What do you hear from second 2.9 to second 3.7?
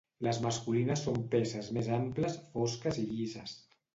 i llises.